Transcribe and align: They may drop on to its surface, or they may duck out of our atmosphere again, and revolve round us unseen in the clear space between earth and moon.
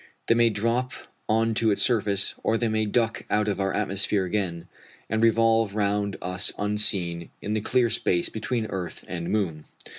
They 0.25 0.33
may 0.33 0.49
drop 0.49 0.93
on 1.29 1.53
to 1.53 1.69
its 1.69 1.83
surface, 1.83 2.33
or 2.41 2.57
they 2.57 2.69
may 2.69 2.85
duck 2.85 3.23
out 3.29 3.47
of 3.47 3.59
our 3.59 3.71
atmosphere 3.71 4.25
again, 4.25 4.67
and 5.07 5.21
revolve 5.21 5.75
round 5.75 6.17
us 6.23 6.51
unseen 6.57 7.29
in 7.39 7.53
the 7.53 7.61
clear 7.61 7.91
space 7.91 8.27
between 8.27 8.65
earth 8.71 9.05
and 9.07 9.29
moon. 9.29 9.65